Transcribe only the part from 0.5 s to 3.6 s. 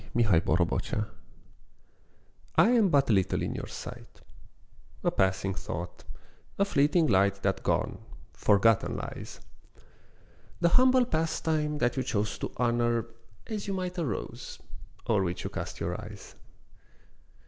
LOVER I am but little in